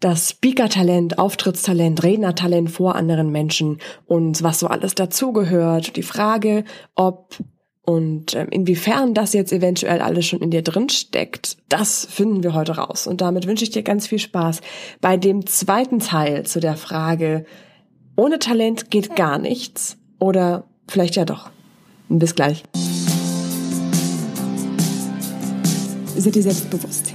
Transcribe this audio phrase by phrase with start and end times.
[0.00, 5.96] das Speaker-Talent, Auftrittstalent, Rednertalent vor anderen Menschen und was so alles dazugehört.
[5.96, 7.36] Die Frage, ob
[7.82, 12.52] und ähm, inwiefern das jetzt eventuell alles schon in dir drin steckt, das finden wir
[12.52, 13.06] heute raus.
[13.06, 14.60] Und damit wünsche ich dir ganz viel Spaß
[15.00, 17.46] bei dem zweiten Teil zu der Frage,
[18.14, 21.48] ohne Talent geht gar nichts oder vielleicht ja doch.
[22.10, 22.62] Bis gleich.
[26.16, 27.14] Seid ihr selbstbewusst?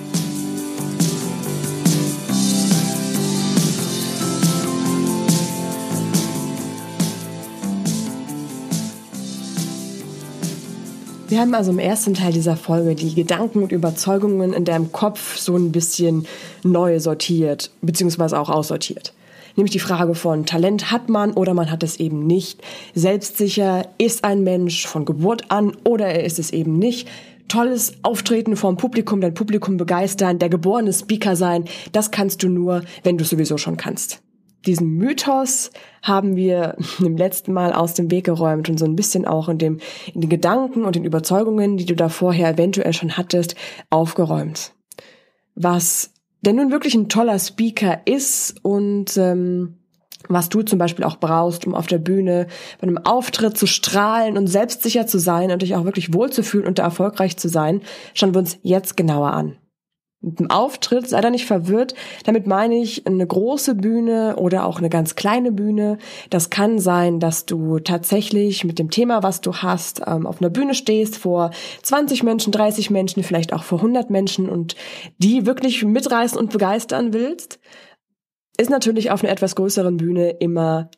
[11.31, 15.37] Wir haben also im ersten Teil dieser Folge die Gedanken und Überzeugungen in deinem Kopf
[15.37, 16.27] so ein bisschen
[16.61, 19.13] neu sortiert, beziehungsweise auch aussortiert.
[19.55, 22.59] Nämlich die Frage von Talent hat man oder man hat es eben nicht.
[22.95, 27.07] Selbstsicher ist ein Mensch von Geburt an oder er ist es eben nicht.
[27.47, 32.83] Tolles Auftreten vom Publikum, dein Publikum begeistern, der geborene Speaker sein, das kannst du nur,
[33.03, 34.21] wenn du sowieso schon kannst
[34.65, 39.25] diesen Mythos haben wir im letzten Mal aus dem Weg geräumt und so ein bisschen
[39.25, 39.79] auch in dem,
[40.13, 43.55] in den Gedanken und den Überzeugungen, die du da vorher eventuell schon hattest,
[43.89, 44.73] aufgeräumt.
[45.55, 49.77] Was denn nun wirklich ein toller Speaker ist und ähm,
[50.27, 52.47] was du zum Beispiel auch brauchst, um auf der Bühne
[52.79, 56.79] bei einem Auftritt zu strahlen und selbstsicher zu sein und dich auch wirklich wohlzufühlen und
[56.79, 57.81] da erfolgreich zu sein,
[58.13, 59.57] schauen wir uns jetzt genauer an
[60.21, 61.95] mit dem Auftritt, sei da nicht verwirrt.
[62.25, 65.97] Damit meine ich eine große Bühne oder auch eine ganz kleine Bühne.
[66.29, 70.51] Das kann sein, dass du tatsächlich mit dem Thema, was du hast, ähm, auf einer
[70.51, 74.75] Bühne stehst vor 20 Menschen, 30 Menschen, vielleicht auch vor 100 Menschen und
[75.17, 77.59] die wirklich mitreißen und begeistern willst
[78.61, 80.89] ist natürlich auf einer etwas größeren Bühne immer,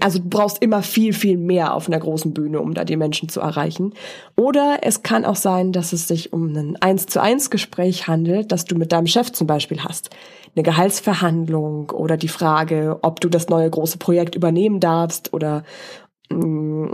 [0.00, 3.28] also du brauchst immer viel, viel mehr auf einer großen Bühne, um da die Menschen
[3.28, 3.94] zu erreichen.
[4.36, 8.52] Oder es kann auch sein, dass es sich um ein eins zu eins Gespräch handelt,
[8.52, 10.10] das du mit deinem Chef zum Beispiel hast.
[10.54, 15.62] Eine Gehaltsverhandlung oder die Frage, ob du das neue große Projekt übernehmen darfst oder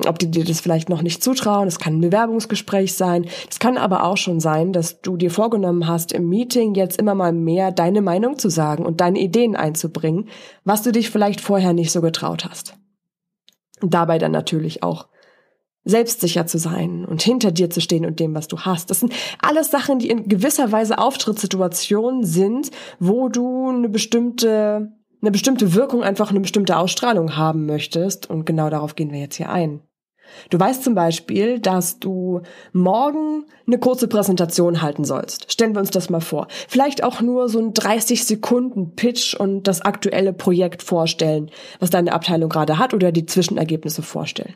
[0.06, 1.68] ob die dir das vielleicht noch nicht zutrauen.
[1.68, 3.26] Es kann ein Bewerbungsgespräch sein.
[3.50, 7.14] Es kann aber auch schon sein, dass du dir vorgenommen hast, im Meeting jetzt immer
[7.14, 10.28] mal mehr deine Meinung zu sagen und deine Ideen einzubringen,
[10.64, 12.74] was du dich vielleicht vorher nicht so getraut hast.
[13.80, 15.08] Und dabei dann natürlich auch
[15.84, 18.90] selbstsicher zu sein und hinter dir zu stehen und dem, was du hast.
[18.90, 25.30] Das sind alles Sachen, die in gewisser Weise Auftrittssituationen sind, wo du eine bestimmte eine
[25.30, 28.28] bestimmte Wirkung, einfach eine bestimmte Ausstrahlung haben möchtest.
[28.28, 29.82] Und genau darauf gehen wir jetzt hier ein.
[30.50, 32.42] Du weißt zum Beispiel, dass du
[32.72, 35.50] morgen eine kurze Präsentation halten sollst.
[35.50, 36.48] Stellen wir uns das mal vor.
[36.68, 41.50] Vielleicht auch nur so ein 30 Sekunden Pitch und das aktuelle Projekt vorstellen,
[41.80, 44.54] was deine Abteilung gerade hat oder die Zwischenergebnisse vorstellen.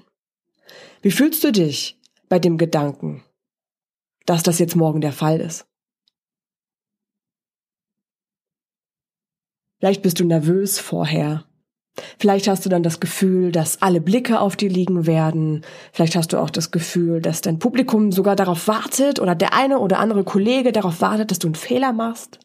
[1.00, 1.98] Wie fühlst du dich
[2.28, 3.24] bei dem Gedanken,
[4.26, 5.66] dass das jetzt morgen der Fall ist?
[9.82, 11.43] Vielleicht bist du nervös vorher.
[12.16, 15.65] Vielleicht hast du dann das Gefühl, dass alle Blicke auf dir liegen werden.
[15.93, 19.81] Vielleicht hast du auch das Gefühl, dass dein Publikum sogar darauf wartet oder der eine
[19.81, 22.38] oder andere Kollege darauf wartet, dass du einen Fehler machst.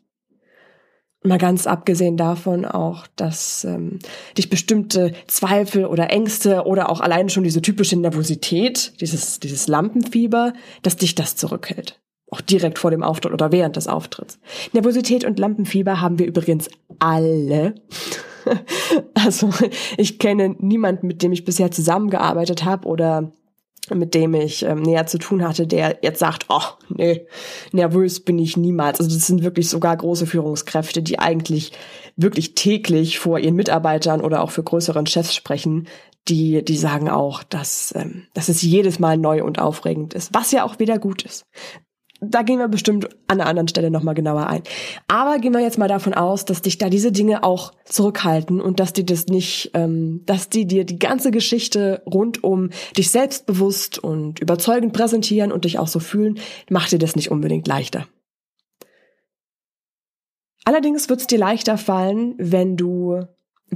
[1.24, 4.00] Mal ganz abgesehen davon auch, dass ähm,
[4.36, 10.54] dich bestimmte Zweifel oder Ängste oder auch allein schon diese typische Nervosität, dieses, dieses Lampenfieber,
[10.82, 12.02] dass dich das zurückhält.
[12.30, 14.40] Auch direkt vor dem Auftritt oder während des Auftritts.
[14.74, 17.76] Nervosität und Lampenfieber haben wir übrigens alle.
[19.14, 19.50] also
[19.98, 23.32] ich kenne niemanden, mit dem ich bisher zusammengearbeitet habe oder
[23.96, 27.26] mit dem ich ähm, näher zu tun hatte, der jetzt sagt, oh, nee,
[27.72, 29.00] nervös bin ich niemals.
[29.00, 31.72] Also das sind wirklich sogar große Führungskräfte, die eigentlich
[32.16, 35.88] wirklich täglich vor ihren Mitarbeitern oder auch für größeren Chefs sprechen,
[36.28, 40.52] die, die sagen auch, dass, ähm, dass es jedes Mal neu und aufregend ist, was
[40.52, 41.46] ja auch wieder gut ist
[42.20, 44.64] da gehen wir bestimmt an einer anderen Stelle nochmal genauer ein.
[45.08, 48.80] Aber gehen wir jetzt mal davon aus, dass dich da diese Dinge auch zurückhalten und
[48.80, 54.00] dass die das nicht, ähm, dass die dir die ganze Geschichte rund um dich selbstbewusst
[54.00, 58.08] und überzeugend präsentieren und dich auch so fühlen, macht dir das nicht unbedingt leichter.
[60.66, 63.22] Allerdings wird es dir leichter fallen, wenn du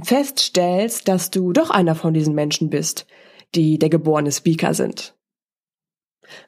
[0.02, 3.06] feststellst, dass du doch einer von diesen Menschen bist,
[3.54, 5.14] die der geborene Speaker sind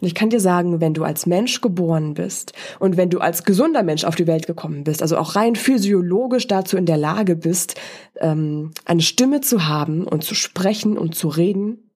[0.00, 3.44] und ich kann dir sagen, wenn du als Mensch geboren bist und wenn du als
[3.44, 7.36] gesunder Mensch auf die Welt gekommen bist, also auch rein physiologisch dazu in der Lage
[7.36, 7.80] bist,
[8.20, 11.90] ähm, eine Stimme zu haben und zu sprechen und zu reden,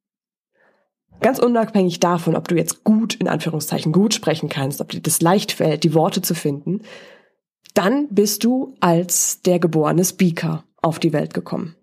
[1.21, 5.21] ganz unabhängig davon, ob du jetzt gut, in Anführungszeichen, gut sprechen kannst, ob dir das
[5.21, 6.83] leicht fällt, die Worte zu finden,
[7.75, 11.77] dann bist du als der geborene Speaker auf die Welt gekommen.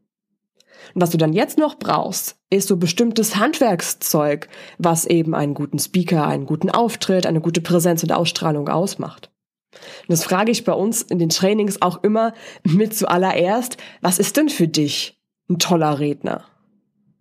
[0.93, 4.47] Und was du dann jetzt noch brauchst, ist so bestimmtes Handwerkszeug,
[4.77, 9.31] was eben einen guten Speaker, einen guten Auftritt, eine gute Präsenz und Ausstrahlung ausmacht.
[9.73, 12.33] Und das frage ich bei uns in den Trainings auch immer
[12.63, 15.17] mit zuallererst, was ist denn für dich
[15.49, 16.45] ein toller Redner?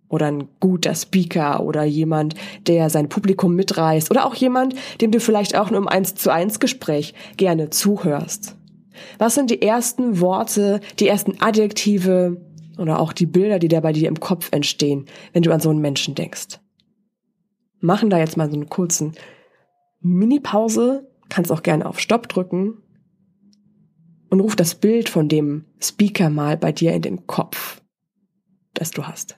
[0.07, 2.35] Oder ein guter Speaker oder jemand,
[2.67, 6.31] der sein Publikum mitreißt oder auch jemand, dem du vielleicht auch nur im eins zu
[6.31, 8.55] eins Gespräch gerne zuhörst.
[9.17, 12.37] Was sind die ersten Worte, die ersten Adjektive
[12.77, 15.69] oder auch die Bilder, die da bei dir im Kopf entstehen, wenn du an so
[15.69, 16.59] einen Menschen denkst?
[17.79, 19.13] Machen da jetzt mal so einen kurzen
[20.01, 22.81] Mini-Pause kannst auch gerne auf Stopp drücken
[24.29, 27.81] und ruf das Bild von dem Speaker mal bei dir in den Kopf,
[28.73, 29.37] das du hast.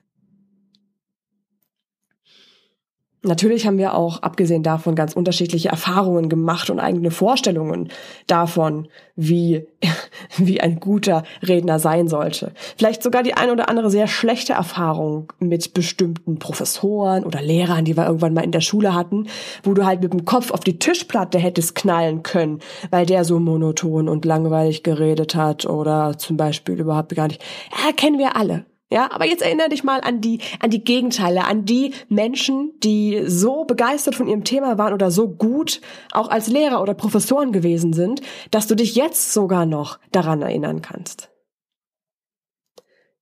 [3.28, 7.90] Natürlich haben wir auch, abgesehen davon, ganz unterschiedliche Erfahrungen gemacht und eigene Vorstellungen
[8.26, 9.68] davon, wie,
[10.38, 12.54] wie ein guter Redner sein sollte.
[12.78, 17.98] Vielleicht sogar die ein oder andere sehr schlechte Erfahrung mit bestimmten Professoren oder Lehrern, die
[17.98, 19.28] wir irgendwann mal in der Schule hatten,
[19.64, 22.60] wo du halt mit dem Kopf auf die Tischplatte hättest knallen können,
[22.90, 27.44] weil der so monoton und langweilig geredet hat oder zum Beispiel überhaupt gar nicht.
[27.72, 28.66] Ja, kennen wir alle.
[28.90, 33.24] Ja, aber jetzt erinnere dich mal an die, an die Gegenteile, an die Menschen, die
[33.26, 35.82] so begeistert von ihrem Thema waren oder so gut
[36.14, 40.82] auch als Lehrer oder Professoren gewesen sind, dass du dich jetzt sogar noch daran erinnern
[40.82, 41.30] kannst.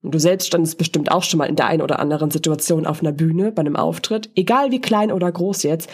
[0.03, 3.01] Und du selbst standest bestimmt auch schon mal in der einen oder anderen Situation auf
[3.01, 5.89] einer Bühne, bei einem Auftritt, egal wie klein oder groß jetzt,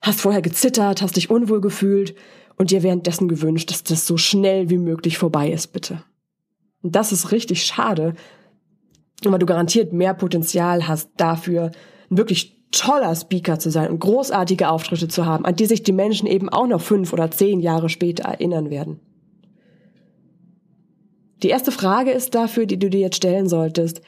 [0.00, 2.14] hast vorher gezittert, hast dich unwohl gefühlt
[2.56, 6.04] und dir währenddessen gewünscht, dass das so schnell wie möglich vorbei ist, bitte.
[6.80, 8.14] Und das ist richtig schade,
[9.24, 11.70] weil du garantiert mehr Potenzial hast dafür,
[12.10, 15.92] ein wirklich toller Speaker zu sein und großartige Auftritte zu haben, an die sich die
[15.92, 19.00] Menschen eben auch noch fünf oder zehn Jahre später erinnern werden.
[21.42, 24.02] Die erste Frage ist dafür, die du dir jetzt stellen solltest,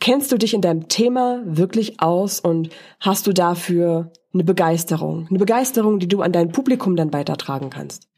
[0.00, 2.70] kennst du dich in deinem Thema wirklich aus und
[3.00, 5.26] hast du dafür eine Begeisterung?
[5.28, 8.11] Eine Begeisterung, die du an dein Publikum dann weitertragen kannst?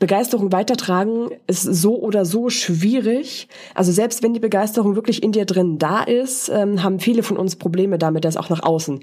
[0.00, 3.48] Begeisterung weitertragen ist so oder so schwierig.
[3.74, 7.36] Also selbst wenn die Begeisterung wirklich in dir drin da ist, ähm, haben viele von
[7.36, 9.00] uns Probleme damit, das auch nach außen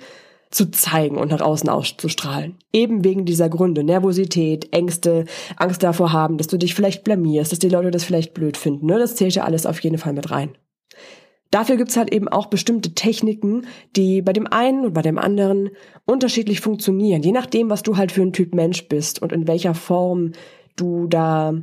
[0.49, 2.55] zu zeigen und nach außen auszustrahlen.
[2.73, 3.83] Eben wegen dieser Gründe.
[3.83, 8.33] Nervosität, Ängste, Angst davor haben, dass du dich vielleicht blamierst, dass die Leute das vielleicht
[8.33, 8.87] blöd finden.
[8.87, 8.97] Ne?
[8.97, 10.57] Das zählt ja alles auf jeden Fall mit rein.
[11.51, 15.69] Dafür gibt's halt eben auch bestimmte Techniken, die bei dem einen und bei dem anderen
[16.05, 19.73] unterschiedlich funktionieren, je nachdem, was du halt für ein Typ Mensch bist und in welcher
[19.73, 20.31] Form
[20.77, 21.53] du da,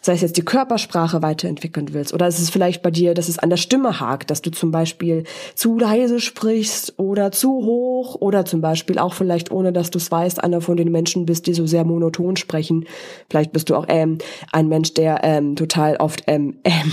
[0.00, 3.38] sei es jetzt die Körpersprache weiterentwickeln willst, oder ist es vielleicht bei dir, dass es
[3.38, 5.24] an der Stimme hakt, dass du zum Beispiel
[5.54, 10.10] zu leise sprichst oder zu hoch oder zum Beispiel auch vielleicht ohne, dass du es
[10.10, 12.86] weißt, einer von den Menschen bist, die so sehr monoton sprechen.
[13.28, 14.18] Vielleicht bist du auch ähm,
[14.52, 16.92] ein Mensch, der ähm, total oft ähm, ähm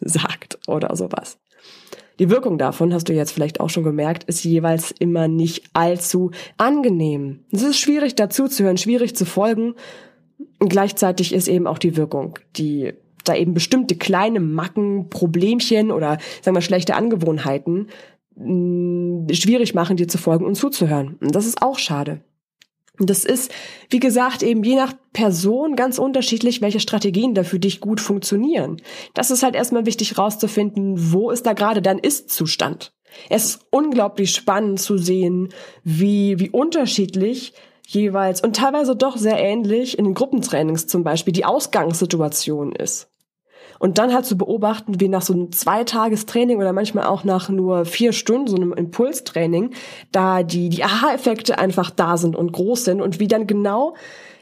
[0.00, 1.38] sagt oder sowas.
[2.18, 6.30] Die Wirkung davon, hast du jetzt vielleicht auch schon gemerkt, ist jeweils immer nicht allzu
[6.56, 7.44] angenehm.
[7.52, 9.74] Es ist schwierig dazu zu hören, schwierig zu folgen
[10.58, 12.92] gleichzeitig ist eben auch die Wirkung, die
[13.24, 17.88] da eben bestimmte kleine Macken, Problemchen oder sagen wir schlechte Angewohnheiten
[18.36, 21.16] mh, schwierig machen, dir zu folgen und zuzuhören.
[21.20, 22.20] Und das ist auch schade.
[22.98, 23.52] Und das ist,
[23.90, 28.80] wie gesagt, eben je nach Person ganz unterschiedlich, welche Strategien da für dich gut funktionieren.
[29.12, 32.94] Das ist halt erstmal wichtig rauszufinden, wo ist da gerade dein Ist-Zustand.
[33.28, 35.50] Es ist unglaublich spannend zu sehen,
[35.84, 37.52] wie, wie unterschiedlich
[37.86, 43.08] jeweils und teilweise doch sehr ähnlich in den Gruppentrainings zum Beispiel die Ausgangssituation ist.
[43.78, 47.84] Und dann halt zu beobachten, wie nach so einem Zweitagestraining oder manchmal auch nach nur
[47.84, 49.70] vier Stunden, so einem Impulstraining,
[50.12, 53.94] da die, die Aha-Effekte einfach da sind und groß sind und wie dann genau,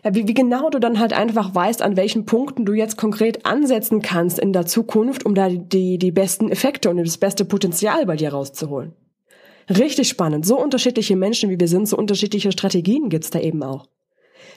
[0.04, 3.44] ja, wie, wie genau du dann halt einfach weißt, an welchen Punkten du jetzt konkret
[3.44, 8.06] ansetzen kannst in der Zukunft, um da die, die besten Effekte und das beste Potenzial
[8.06, 8.94] bei dir rauszuholen.
[9.68, 10.46] Richtig spannend.
[10.46, 13.86] So unterschiedliche Menschen, wie wir sind, so unterschiedliche Strategien gibt's da eben auch.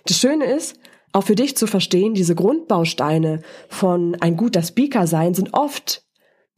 [0.05, 0.79] Das Schöne ist,
[1.13, 6.03] auch für dich zu verstehen, diese Grundbausteine von ein guter Speaker sein sind oft,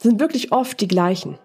[0.01, 1.38] sind wirklich oft die gleichen.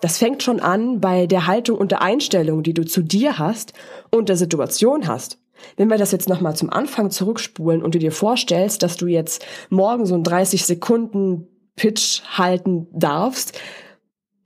[0.00, 3.72] Das fängt schon an bei der Haltung und der Einstellung, die du zu dir hast
[4.10, 5.38] und der Situation hast.
[5.76, 9.44] Wenn wir das jetzt nochmal zum Anfang zurückspulen und du dir vorstellst, dass du jetzt
[9.70, 13.58] morgen so einen 30 Sekunden Pitch halten darfst,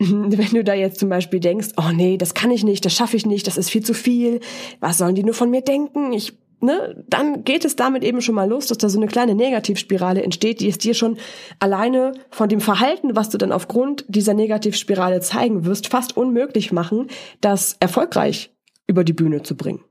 [0.39, 3.17] wenn du da jetzt zum Beispiel denkst, oh nee, das kann ich nicht, das schaffe
[3.17, 4.41] ich nicht, das ist viel zu viel,
[4.81, 6.13] was sollen die nur von mir denken?
[6.13, 9.35] Ich, ne, dann geht es damit eben schon mal los, dass da so eine kleine
[9.35, 11.19] Negativspirale entsteht, die es dir schon
[11.59, 17.09] alleine von dem Verhalten, was du dann aufgrund dieser Negativspirale zeigen wirst, fast unmöglich machen,
[17.41, 18.55] das erfolgreich
[18.87, 19.85] über die Bühne zu bringen.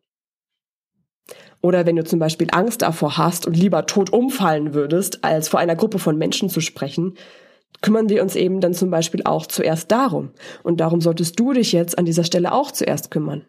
[1.64, 5.60] Oder wenn du zum Beispiel Angst davor hast und lieber tot umfallen würdest, als vor
[5.60, 7.14] einer Gruppe von Menschen zu sprechen,
[7.82, 10.32] kümmern wir uns eben dann zum Beispiel auch zuerst darum.
[10.64, 13.46] Und darum solltest du dich jetzt an dieser Stelle auch zuerst kümmern.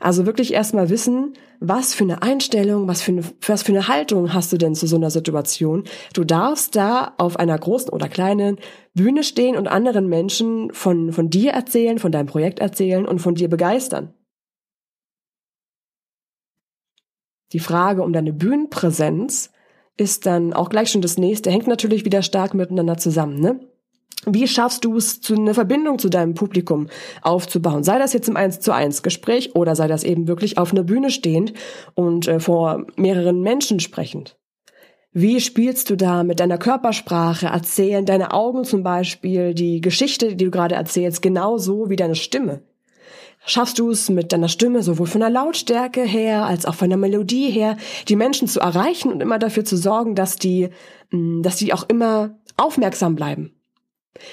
[0.00, 4.32] Also wirklich erstmal wissen, was für eine Einstellung, was für eine, was für eine Haltung
[4.32, 5.84] hast du denn zu so einer Situation.
[6.14, 8.58] Du darfst da auf einer großen oder kleinen
[8.94, 13.34] Bühne stehen und anderen Menschen von, von dir erzählen, von deinem Projekt erzählen und von
[13.34, 14.14] dir begeistern.
[17.52, 19.50] Die Frage um deine Bühnenpräsenz
[19.98, 23.60] ist dann auch gleich schon das nächste, hängt natürlich wieder stark miteinander zusammen, ne?
[24.26, 26.88] Wie schaffst du es, zu eine Verbindung zu deinem Publikum
[27.22, 27.84] aufzubauen?
[27.84, 30.82] Sei das jetzt im 1 zu 1 Gespräch oder sei das eben wirklich auf einer
[30.82, 31.52] Bühne stehend
[31.94, 34.36] und äh, vor mehreren Menschen sprechend?
[35.12, 37.46] Wie spielst du da mit deiner Körpersprache?
[37.46, 42.62] Erzählen deine Augen zum Beispiel die Geschichte, die du gerade erzählst, genauso wie deine Stimme?
[43.48, 46.98] Schaffst du es mit deiner Stimme sowohl von der Lautstärke her als auch von der
[46.98, 50.68] Melodie her, die Menschen zu erreichen und immer dafür zu sorgen, dass die,
[51.10, 53.54] mm, dass die auch immer aufmerksam bleiben?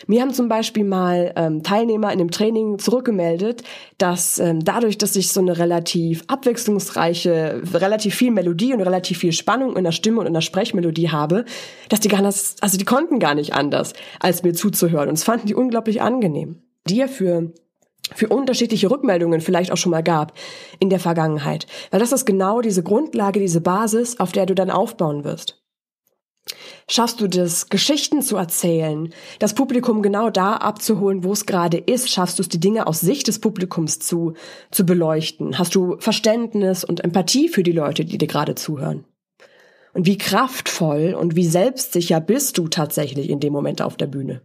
[0.06, 3.64] Mir haben zum Beispiel mal ähm, Teilnehmer in dem Training zurückgemeldet,
[3.98, 9.32] dass ähm, dadurch, dass ich so eine relativ abwechslungsreiche, relativ viel Melodie und relativ viel
[9.32, 11.46] Spannung in der Stimme und in der Sprechmelodie habe,
[11.88, 15.08] dass die gar nicht, also die konnten gar nicht anders, als mir zuzuhören.
[15.08, 16.64] Und es fanden die unglaublich angenehm.
[16.86, 17.54] Dir für
[18.14, 20.34] für unterschiedliche Rückmeldungen vielleicht auch schon mal gab
[20.80, 21.66] in der Vergangenheit.
[21.92, 25.62] Weil das ist genau diese Grundlage, diese Basis, auf der du dann aufbauen wirst.
[26.88, 32.12] Schaffst du das, Geschichten zu erzählen, das Publikum genau da abzuholen, wo es gerade ist?
[32.12, 34.34] Schaffst du es, die Dinge aus Sicht des Publikums zu,
[34.70, 35.58] zu beleuchten?
[35.58, 39.06] Hast du Verständnis und Empathie für die Leute, die dir gerade zuhören?
[39.94, 44.42] Und wie kraftvoll und wie selbstsicher bist du tatsächlich in dem Moment auf der Bühne?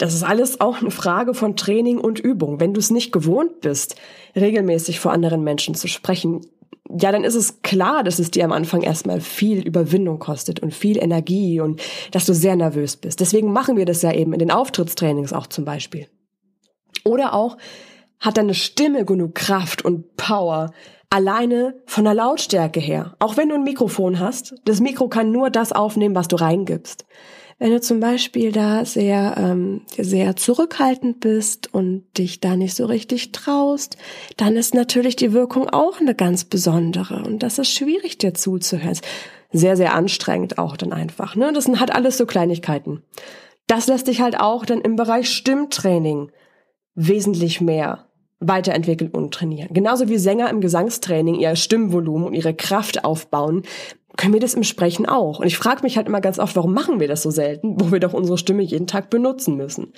[0.00, 2.58] Das ist alles auch eine Frage von Training und Übung.
[2.58, 3.96] Wenn du es nicht gewohnt bist,
[4.34, 6.40] regelmäßig vor anderen Menschen zu sprechen,
[6.88, 10.72] ja, dann ist es klar, dass es dir am Anfang erstmal viel Überwindung kostet und
[10.72, 13.20] viel Energie und dass du sehr nervös bist.
[13.20, 16.08] Deswegen machen wir das ja eben in den Auftrittstrainings auch zum Beispiel.
[17.04, 17.58] Oder auch,
[18.20, 20.72] hat deine Stimme genug Kraft und Power,
[21.10, 23.16] alleine von der Lautstärke her.
[23.18, 27.04] Auch wenn du ein Mikrofon hast, das Mikro kann nur das aufnehmen, was du reingibst.
[27.60, 32.86] Wenn du zum Beispiel da sehr, ähm, sehr zurückhaltend bist und dich da nicht so
[32.86, 33.98] richtig traust,
[34.38, 37.22] dann ist natürlich die Wirkung auch eine ganz besondere.
[37.22, 38.98] Und das ist schwierig, dir zuzuhören.
[39.52, 41.36] Sehr, sehr anstrengend auch dann einfach.
[41.36, 41.52] Ne?
[41.52, 43.02] Das halt alles so Kleinigkeiten.
[43.66, 46.32] Das lässt dich halt auch dann im Bereich Stimmtraining
[46.94, 48.06] wesentlich mehr
[48.38, 49.74] weiterentwickeln und trainieren.
[49.74, 53.64] Genauso wie Sänger im Gesangstraining ihr Stimmvolumen und ihre Kraft aufbauen,
[54.16, 55.38] können wir das im Sprechen auch.
[55.38, 57.92] Und ich frage mich halt immer ganz oft, warum machen wir das so selten, wo
[57.92, 59.92] wir doch unsere Stimme jeden Tag benutzen müssen.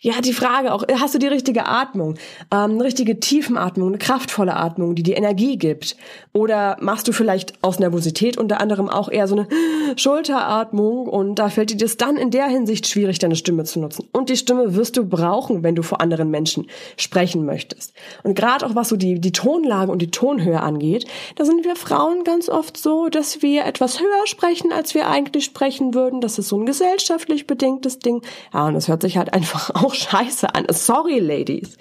[0.00, 2.14] Ja, die Frage auch, hast du die richtige Atmung,
[2.52, 5.96] ähm, eine richtige Tiefenatmung, eine kraftvolle Atmung, die dir Energie gibt?
[6.32, 9.48] Oder machst du vielleicht aus Nervosität unter anderem auch eher so eine
[9.96, 14.08] Schulteratmung und da fällt dir das dann in der Hinsicht schwierig, deine Stimme zu nutzen.
[14.12, 17.92] Und die Stimme wirst du brauchen, wenn du vor anderen Menschen sprechen möchtest.
[18.22, 21.76] Und gerade auch was so die, die Tonlage und die Tonhöhe angeht, da sind wir
[21.76, 26.20] Frauen ganz oft so, dass wir wir etwas höher sprechen, als wir eigentlich sprechen würden.
[26.20, 28.22] Das ist so ein gesellschaftlich bedingtes Ding.
[28.54, 30.66] Ja, und das hört sich halt einfach auch scheiße an.
[30.70, 31.76] Sorry, Ladies.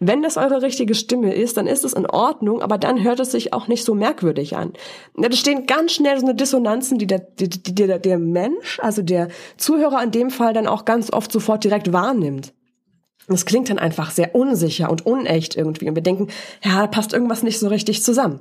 [0.00, 3.32] Wenn das eure richtige Stimme ist, dann ist es in Ordnung, aber dann hört es
[3.32, 4.72] sich auch nicht so merkwürdig an.
[5.16, 9.02] Da stehen ganz schnell so eine Dissonanzen, die der, die, die, der, der Mensch, also
[9.02, 12.52] der Zuhörer in dem Fall dann auch ganz oft sofort direkt wahrnimmt.
[13.26, 15.88] Das klingt dann einfach sehr unsicher und unecht irgendwie.
[15.88, 16.28] Und wir denken,
[16.62, 18.40] ja, da passt irgendwas nicht so richtig zusammen.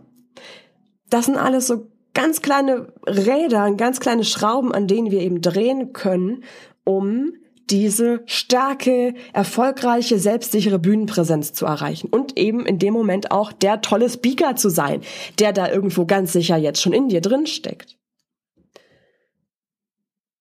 [1.09, 5.93] Das sind alles so ganz kleine Räder, ganz kleine Schrauben, an denen wir eben drehen
[5.93, 6.43] können,
[6.83, 7.33] um
[7.69, 14.09] diese starke, erfolgreiche, selbstsichere Bühnenpräsenz zu erreichen und eben in dem Moment auch der tolle
[14.09, 15.01] Speaker zu sein,
[15.39, 17.97] der da irgendwo ganz sicher jetzt schon in dir drin steckt.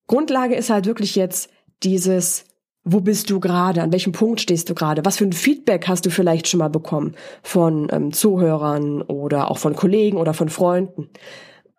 [0.09, 1.49] Grundlage ist halt wirklich jetzt
[1.83, 2.45] dieses
[2.85, 3.81] wo bist du gerade?
[3.81, 5.05] An welchem Punkt stehst du gerade?
[5.05, 9.59] Was für ein Feedback hast du vielleicht schon mal bekommen von ähm, Zuhörern oder auch
[9.59, 11.09] von Kollegen oder von Freunden?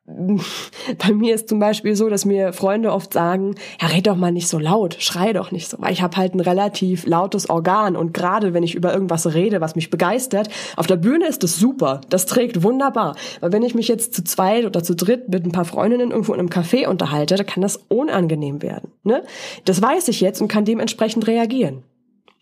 [0.98, 4.34] bei mir ist zum Beispiel so, dass mir Freunde oft sagen, ja, red doch mal
[4.34, 7.96] nicht so laut, schrei doch nicht so, weil ich habe halt ein relativ lautes Organ
[7.96, 11.56] und gerade wenn ich über irgendwas rede, was mich begeistert, auf der Bühne ist das
[11.56, 13.16] super, das trägt wunderbar.
[13.40, 16.34] Aber wenn ich mich jetzt zu zweit oder zu dritt mit ein paar Freundinnen irgendwo
[16.34, 18.92] in einem Café unterhalte, dann kann das unangenehm werden.
[19.04, 19.24] Ne?
[19.64, 21.84] Das weiß ich jetzt und kann dementsprechend reagieren.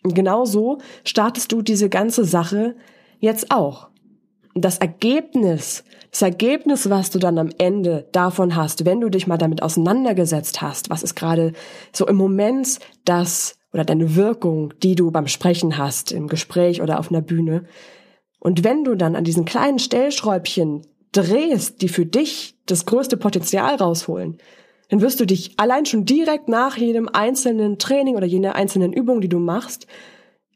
[0.03, 2.75] Und genau so startest du diese ganze Sache
[3.19, 3.89] jetzt auch.
[4.55, 9.37] Das Ergebnis das Ergebnis, was du dann am Ende davon hast, wenn du dich mal
[9.37, 11.53] damit auseinandergesetzt hast, was ist gerade
[11.93, 16.99] so im Moment das oder deine Wirkung, die du beim Sprechen hast, im Gespräch oder
[16.99, 17.63] auf einer Bühne.
[18.39, 20.81] Und wenn du dann an diesen kleinen Stellschräubchen
[21.13, 24.37] drehst, die für dich das größte Potenzial rausholen,
[24.89, 29.21] dann wirst du dich allein schon direkt nach jedem einzelnen Training oder jeder einzelnen Übung,
[29.21, 29.87] die du machst,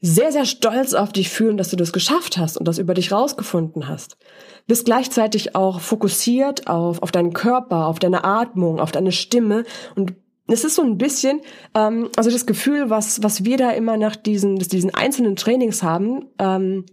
[0.05, 3.12] sehr, sehr stolz auf dich fühlen, dass du das geschafft hast und das über dich
[3.12, 4.17] rausgefunden hast.
[4.67, 9.63] Bist gleichzeitig auch fokussiert auf, auf deinen Körper, auf deine Atmung, auf deine Stimme
[9.95, 10.13] und
[10.47, 11.41] es ist so ein bisschen,
[11.74, 16.27] ähm, also das Gefühl, was, was wir da immer nach diesen, diesen einzelnen Trainings haben,
[16.38, 16.85] ähm,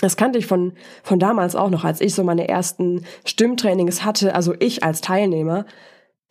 [0.00, 4.34] das kannte ich von, von damals auch noch, als ich so meine ersten Stimmtrainings hatte,
[4.34, 5.66] also ich als Teilnehmer.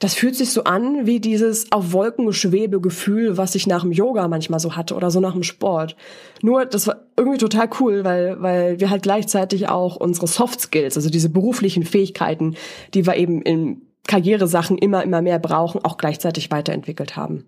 [0.01, 3.91] Das fühlt sich so an wie dieses auf Wolken schwebe Gefühl, was ich nach dem
[3.91, 5.95] Yoga manchmal so hatte oder so nach dem Sport.
[6.41, 10.97] Nur, das war irgendwie total cool, weil, weil wir halt gleichzeitig auch unsere Soft Skills,
[10.97, 12.55] also diese beruflichen Fähigkeiten,
[12.95, 17.45] die wir eben in Karrieresachen immer, immer mehr brauchen, auch gleichzeitig weiterentwickelt haben.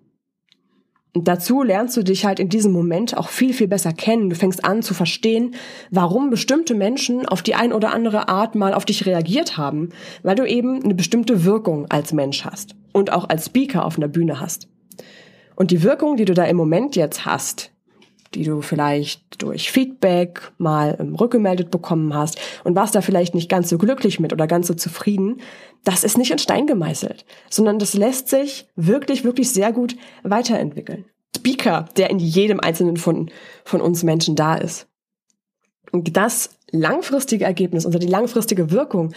[1.16, 4.30] Dazu lernst du dich halt in diesem Moment auch viel, viel besser kennen.
[4.30, 5.54] Du fängst an zu verstehen,
[5.90, 9.90] warum bestimmte Menschen auf die ein oder andere Art mal auf dich reagiert haben,
[10.24, 14.08] weil du eben eine bestimmte Wirkung als Mensch hast und auch als Speaker auf einer
[14.08, 14.66] Bühne hast.
[15.54, 17.70] Und die Wirkung, die du da im Moment jetzt hast,
[18.34, 23.68] die du vielleicht durch Feedback mal rückgemeldet bekommen hast und warst da vielleicht nicht ganz
[23.68, 25.40] so glücklich mit oder ganz so zufrieden,
[25.84, 31.04] das ist nicht in Stein gemeißelt, sondern das lässt sich wirklich, wirklich sehr gut weiterentwickeln.
[31.36, 33.30] Speaker, der in jedem einzelnen von,
[33.64, 34.86] von uns Menschen da ist.
[35.92, 39.12] Und das langfristige Ergebnis, also die langfristige Wirkung,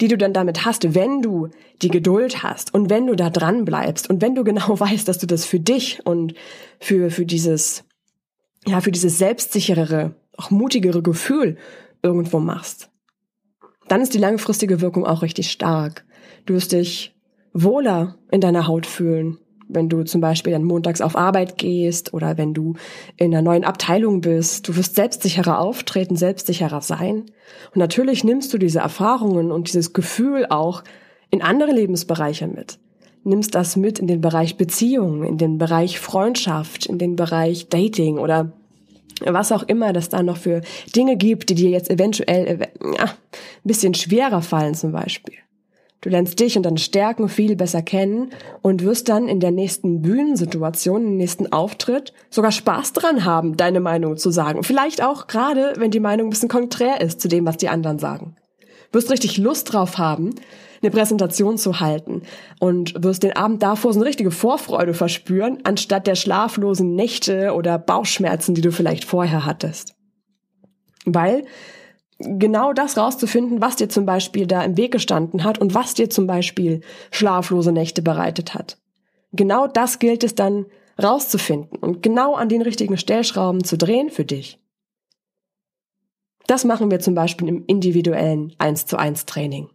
[0.00, 1.48] die du dann damit hast, wenn du
[1.82, 5.18] die Geduld hast und wenn du da dran bleibst und wenn du genau weißt, dass
[5.18, 6.34] du das für dich und
[6.78, 7.84] für, für dieses,
[8.66, 11.56] ja, für dieses selbstsicherere, auch mutigere Gefühl
[12.02, 12.90] irgendwo machst
[13.90, 16.04] dann ist die langfristige Wirkung auch richtig stark.
[16.46, 17.12] Du wirst dich
[17.52, 19.38] wohler in deiner Haut fühlen,
[19.68, 22.74] wenn du zum Beispiel dann montags auf Arbeit gehst oder wenn du
[23.16, 24.68] in einer neuen Abteilung bist.
[24.68, 27.24] Du wirst selbstsicherer auftreten, selbstsicherer sein.
[27.74, 30.84] Und natürlich nimmst du diese Erfahrungen und dieses Gefühl auch
[31.30, 32.78] in andere Lebensbereiche mit.
[33.22, 38.18] Nimmst das mit in den Bereich Beziehung, in den Bereich Freundschaft, in den Bereich Dating
[38.18, 38.52] oder
[39.24, 40.62] was auch immer das da noch für
[40.96, 43.10] Dinge gibt, die dir jetzt eventuell ja, ein
[43.64, 45.34] bisschen schwerer fallen zum Beispiel.
[46.02, 48.30] Du lernst dich und deine Stärken viel besser kennen
[48.62, 53.80] und wirst dann in der nächsten Bühnensituation, im nächsten Auftritt sogar Spaß dran haben, deine
[53.80, 54.62] Meinung zu sagen.
[54.62, 57.98] Vielleicht auch gerade, wenn die Meinung ein bisschen konträr ist zu dem, was die anderen
[57.98, 58.34] sagen.
[58.92, 60.34] Wirst richtig Lust drauf haben,
[60.82, 62.22] eine Präsentation zu halten
[62.58, 67.78] und wirst den Abend davor so eine richtige Vorfreude verspüren, anstatt der schlaflosen Nächte oder
[67.78, 69.94] Bauchschmerzen, die du vielleicht vorher hattest.
[71.04, 71.44] Weil
[72.18, 76.10] genau das rauszufinden, was dir zum Beispiel da im Weg gestanden hat und was dir
[76.10, 78.78] zum Beispiel schlaflose Nächte bereitet hat.
[79.32, 80.66] Genau das gilt es dann
[81.02, 84.58] rauszufinden und genau an den richtigen Stellschrauben zu drehen für dich.
[86.50, 89.68] Das machen wir zum Beispiel im individuellen 1 zu 1 Training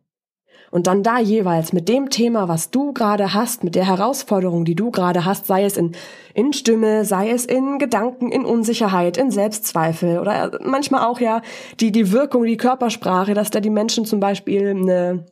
[0.71, 4.75] und dann da jeweils mit dem Thema, was du gerade hast, mit der Herausforderung, die
[4.75, 5.93] du gerade hast, sei es in,
[6.33, 11.41] in Stimme, sei es in Gedanken, in Unsicherheit, in Selbstzweifel oder manchmal auch ja
[11.79, 15.25] die, die Wirkung, die Körpersprache, dass da die Menschen zum Beispiel eine,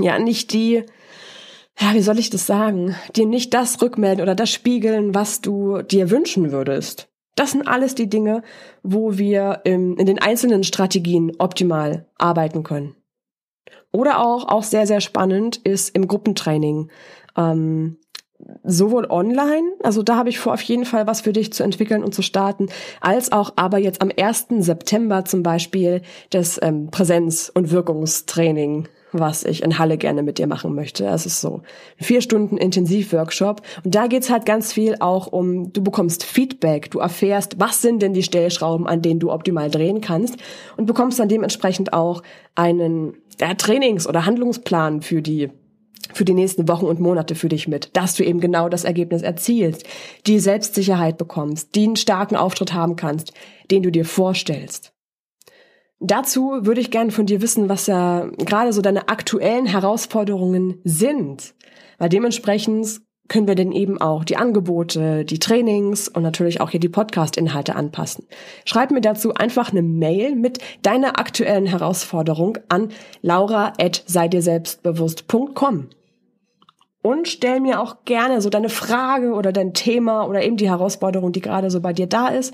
[0.00, 0.82] ja, nicht die,
[1.78, 5.82] ja, wie soll ich das sagen, dir nicht das rückmelden oder das spiegeln, was du
[5.82, 7.09] dir wünschen würdest.
[7.36, 8.42] Das sind alles die Dinge,
[8.82, 12.96] wo wir in, in den einzelnen Strategien optimal arbeiten können.
[13.92, 16.90] Oder auch, auch sehr, sehr spannend ist im Gruppentraining.
[17.36, 17.96] Ähm,
[18.62, 22.02] sowohl online, also da habe ich vor, auf jeden Fall was für dich zu entwickeln
[22.02, 22.68] und zu starten,
[23.00, 24.46] als auch aber jetzt am 1.
[24.60, 30.46] September zum Beispiel das ähm, Präsenz- und Wirkungstraining, was ich in Halle gerne mit dir
[30.46, 31.06] machen möchte.
[31.06, 31.62] Es ist so
[31.96, 36.98] vier Stunden Intensivworkshop und da geht's halt ganz viel auch um, du bekommst Feedback, du
[36.98, 40.36] erfährst, was sind denn die Stellschrauben, an denen du optimal drehen kannst
[40.76, 42.22] und bekommst dann dementsprechend auch
[42.54, 45.50] einen ja, Trainings- oder Handlungsplan für die
[46.12, 49.22] für die nächsten Wochen und Monate für dich mit, dass du eben genau das Ergebnis
[49.22, 49.84] erzielst,
[50.26, 53.32] die Selbstsicherheit bekommst, die einen starken Auftritt haben kannst,
[53.70, 54.92] den du dir vorstellst.
[56.00, 61.52] Dazu würde ich gerne von dir wissen, was ja gerade so deine aktuellen Herausforderungen sind,
[61.98, 66.80] weil dementsprechend können wir denn eben auch die Angebote, die Trainings und natürlich auch hier
[66.80, 68.26] die Podcast-Inhalte anpassen.
[68.64, 72.88] Schreib mir dazu einfach eine Mail mit deiner aktuellen Herausforderung an
[73.22, 75.90] laura@seidirselbstbewusst.com.
[77.02, 81.30] Und stell mir auch gerne so deine Frage oder dein Thema oder eben die Herausforderung,
[81.32, 82.52] die gerade so bei dir da ist,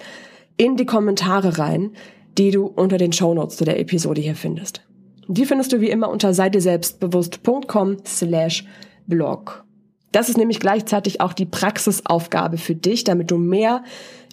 [0.58, 1.92] in die Kommentare rein,
[2.38, 4.82] die du unter den Shownotes zu der Episode hier findest.
[5.28, 8.64] Die findest du wie immer unter seidirselbstbewusst.com slash
[9.06, 9.64] blog.
[10.12, 13.82] Das ist nämlich gleichzeitig auch die Praxisaufgabe für dich, damit du mehr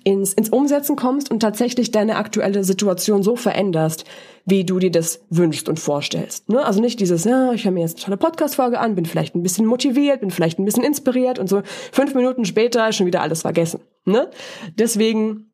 [0.04, 4.06] ins, ins Umsetzen kommst und tatsächlich deine aktuelle Situation so veränderst,
[4.46, 6.50] wie du dir das wünschst und vorstellst.
[6.50, 6.64] Ne?
[6.64, 9.44] Also nicht dieses, ja, ich höre mir jetzt eine tolle Podcast-Folge an, bin vielleicht ein
[9.44, 11.62] bisschen motiviert, bin vielleicht ein bisschen inspiriert und so
[11.92, 13.80] fünf Minuten später schon wieder alles vergessen.
[14.06, 14.30] Ne?
[14.78, 15.53] Deswegen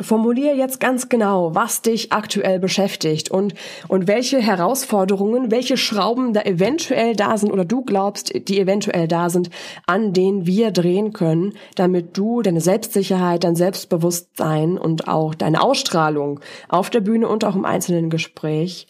[0.00, 3.54] Formulier jetzt ganz genau, was dich aktuell beschäftigt und,
[3.88, 9.28] und welche Herausforderungen, welche Schrauben da eventuell da sind oder du glaubst, die eventuell da
[9.28, 9.50] sind,
[9.86, 16.40] an denen wir drehen können, damit du deine Selbstsicherheit, dein Selbstbewusstsein und auch deine Ausstrahlung
[16.68, 18.86] auf der Bühne und auch im einzelnen Gespräch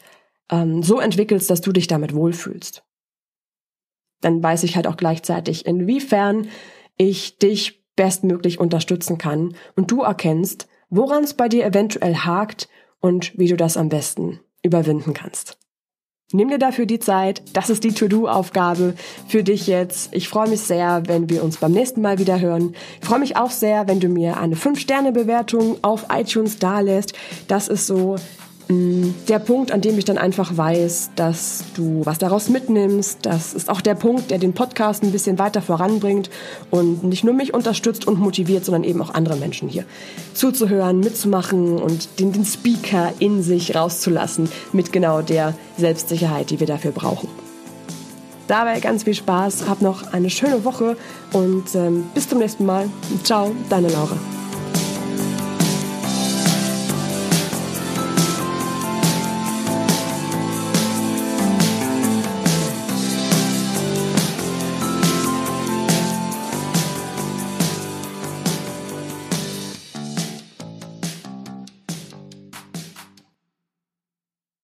[0.50, 2.84] ähm, so entwickelst, dass du dich damit wohlfühlst.
[4.20, 6.48] Dann weiß ich halt auch gleichzeitig, inwiefern
[6.96, 12.68] ich dich bestmöglich unterstützen kann und du erkennst, woran es bei dir eventuell hakt
[13.00, 15.58] und wie du das am besten überwinden kannst.
[16.30, 17.42] Nimm dir dafür die Zeit.
[17.54, 18.94] Das ist die To-Do-Aufgabe
[19.28, 20.10] für dich jetzt.
[20.12, 22.74] Ich freue mich sehr, wenn wir uns beim nächsten Mal wieder hören.
[23.00, 27.14] Ich freue mich auch sehr, wenn du mir eine 5-Sterne-Bewertung auf iTunes dalässt.
[27.46, 28.16] Das ist so
[28.70, 33.70] der Punkt, an dem ich dann einfach weiß, dass du was daraus mitnimmst, das ist
[33.70, 36.28] auch der Punkt, der den Podcast ein bisschen weiter voranbringt
[36.70, 39.84] und nicht nur mich unterstützt und motiviert, sondern eben auch andere Menschen hier
[40.34, 46.66] zuzuhören, mitzumachen und den, den Speaker in sich rauszulassen mit genau der Selbstsicherheit, die wir
[46.66, 47.28] dafür brauchen.
[48.48, 50.96] Dabei ganz viel Spaß, hab noch eine schöne Woche
[51.32, 52.88] und ähm, bis zum nächsten Mal.
[53.24, 54.16] Ciao, deine Laura.